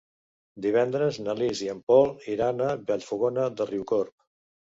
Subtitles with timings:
[0.65, 4.13] Divendres na Lis i en Pol iran a Vallfogona de Riucorb.